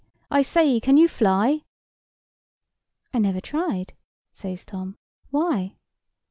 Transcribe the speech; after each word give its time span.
I 0.31 0.41
say, 0.41 0.79
can 0.79 0.97
you 0.97 1.07
fly?" 1.07 1.61
"I 3.13 3.19
never 3.19 3.39
tried," 3.39 3.93
says 4.31 4.65
Tom. 4.65 4.97
"Why?" 5.29 5.75